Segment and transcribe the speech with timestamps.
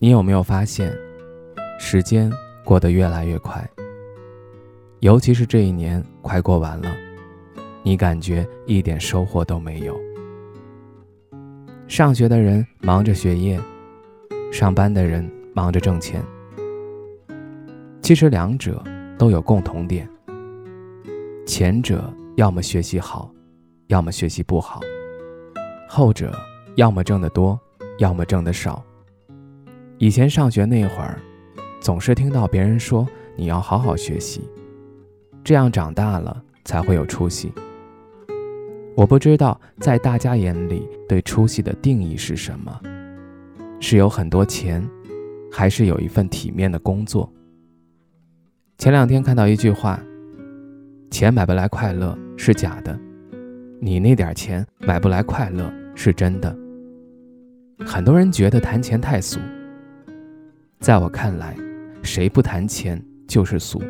[0.00, 0.96] 你有没有发现，
[1.80, 2.32] 时间
[2.64, 3.68] 过得越来越快？
[5.00, 6.94] 尤其是这一年快过完了，
[7.82, 9.98] 你感觉一点收获都没有。
[11.88, 13.60] 上学的人忙着学业，
[14.52, 16.22] 上班的人忙着挣钱。
[18.00, 18.80] 其实两者
[19.18, 20.08] 都有共同点：
[21.44, 23.28] 前者要么学习好，
[23.88, 24.78] 要么学习不好；
[25.88, 26.32] 后者
[26.76, 27.58] 要么挣得多，
[27.98, 28.80] 要么挣得少。
[29.98, 31.18] 以前上学那会儿，
[31.80, 33.04] 总是听到别人说
[33.34, 34.48] 你要好好学习，
[35.42, 37.52] 这样长大了才会有出息。
[38.94, 42.80] 我不知道在大家眼里对出息的定义是什么，
[43.80, 44.88] 是有很多钱，
[45.50, 47.28] 还是有一份体面的工作？
[48.78, 50.00] 前两天看到一句话
[51.10, 52.96] ：“钱买不来快乐是假的，
[53.80, 56.56] 你那点钱买不来快乐是真的。”
[57.84, 59.40] 很多人觉得谈钱太俗。
[60.80, 61.56] 在我看来，
[62.04, 63.82] 谁不谈钱就是俗。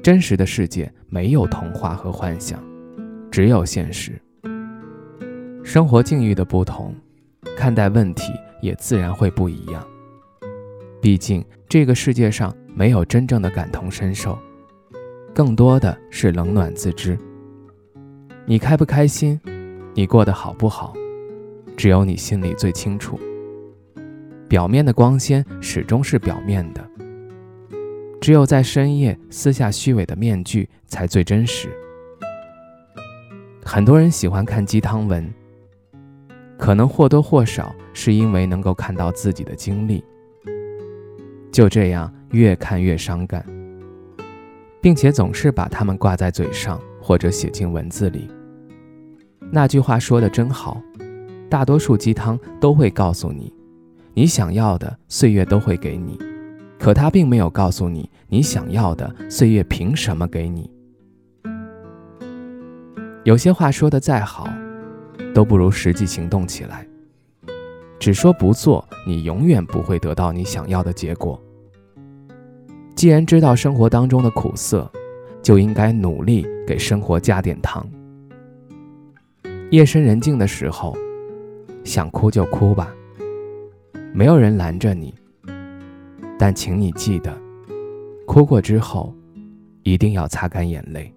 [0.00, 2.62] 真实的世界没有童话和幻想，
[3.30, 4.20] 只有现实。
[5.64, 6.94] 生活境遇的不同，
[7.56, 9.84] 看待问题也自然会不一样。
[11.00, 14.38] 毕竟这个世界上没有真正的感同身受，
[15.34, 17.18] 更多的是冷暖自知。
[18.46, 19.40] 你开不开心，
[19.92, 20.94] 你过得好不好，
[21.76, 23.18] 只有你心里最清楚。
[24.52, 26.86] 表面的光鲜始终是表面的，
[28.20, 31.70] 只有在深夜撕下虚伪的面具，才最真实。
[33.64, 35.26] 很多人喜欢看鸡汤文，
[36.58, 40.04] 可能或多或少是因为能够看到自己的经历，
[41.50, 43.42] 就这样越看越伤感，
[44.82, 48.28] 并且总是把它们挂在嘴上或者写进文字里。
[49.50, 50.78] 那句话说的真好，
[51.48, 53.50] 大多数鸡汤都会告诉你。
[54.14, 56.18] 你想要的岁月都会给你，
[56.78, 60.70] 可他并没有告诉你，你想要的岁月凭什么给你？
[63.24, 64.46] 有些话说的再好，
[65.34, 66.86] 都不如实际行动起来。
[67.98, 71.40] 只说不做，你永远不会得到你想要的结果。
[72.94, 74.90] 既然知道生活当中的苦涩，
[75.40, 77.88] 就应该努力给生活加点糖。
[79.70, 80.94] 夜深人静的时候，
[81.82, 82.94] 想哭就哭吧。
[84.14, 85.14] 没有人拦着你，
[86.38, 87.34] 但请你记得，
[88.26, 89.14] 哭过之后，
[89.84, 91.10] 一定要擦干眼泪。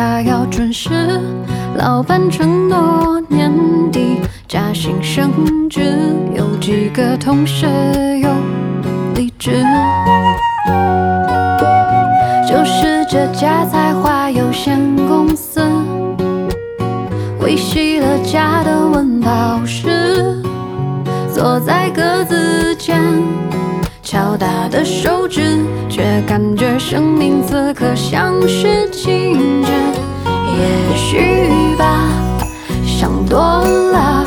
[0.00, 1.20] 他要准时，
[1.76, 3.52] 老板承诺年
[3.92, 5.94] 底加薪升职，
[6.34, 7.66] 有几个同事
[8.18, 8.30] 又
[9.14, 9.62] 离职。
[12.48, 15.60] 就是这家才华有限公司，
[17.42, 20.42] 维系了家的温饱时，
[21.30, 22.98] 坐在格子间。
[24.02, 25.58] 敲打的手指，
[25.90, 29.79] 却感觉生命此刻像是静止。
[30.60, 32.08] 也许吧，
[32.84, 34.26] 想多了。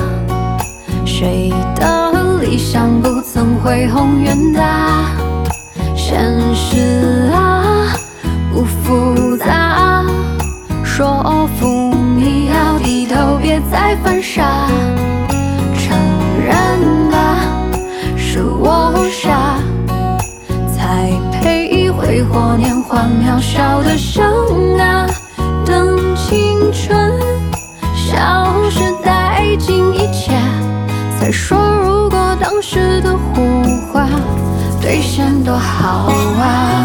[1.06, 5.06] 谁的理想不曾恢宏远大？
[5.96, 6.20] 现
[6.56, 7.94] 实啊，
[8.52, 10.04] 不复杂。
[10.84, 14.68] 说服你要低头，别再犯傻。
[15.78, 15.96] 承
[16.44, 17.38] 认吧，
[18.18, 19.60] 是我傻。
[20.76, 24.24] 才配挥霍年华，渺小的生
[24.80, 25.08] 啊，
[26.64, 27.20] 青春
[27.94, 30.32] 消失殆尽一切，
[31.20, 33.42] 再说如果当时的胡
[33.92, 34.08] 话
[34.82, 36.83] 兑现多好啊。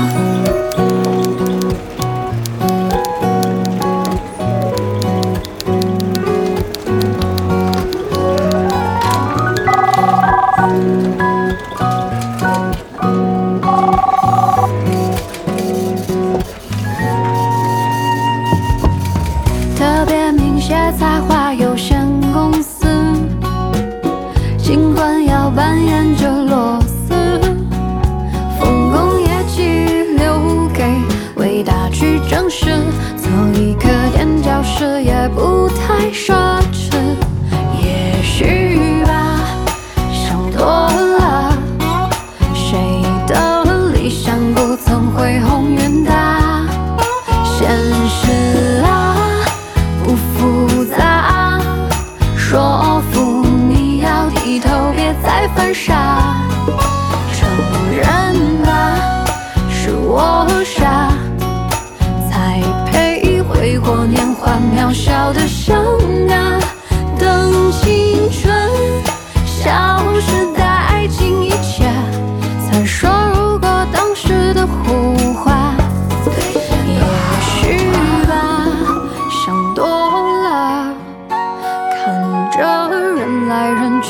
[55.75, 56.18] Sao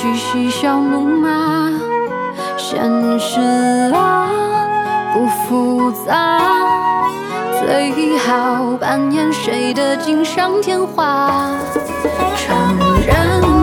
[0.00, 1.72] 去嬉笑怒骂，
[2.56, 2.78] 现
[3.18, 3.40] 实
[3.92, 4.28] 啊，
[5.12, 6.38] 不复杂，
[7.58, 11.50] 最好扮演谁的锦上添花，
[12.36, 13.57] 承认。